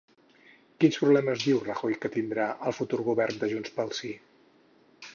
Quins 0.83 0.97
problemes 1.01 1.43
diu 1.43 1.61
Rajoy 1.67 1.99
que 2.05 2.13
tindrà 2.17 2.49
el 2.71 2.77
futur 2.81 3.03
govern 3.13 3.41
de 3.45 3.55
Junts 3.55 3.79
pel 3.81 3.97
Sí? 4.03 4.15